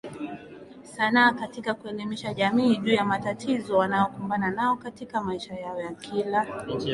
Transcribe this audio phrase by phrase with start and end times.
[0.83, 6.47] sanaa katika kuelimisha jamii juu ya matatizo wanayokumbana nayo katika maisha yao ya kila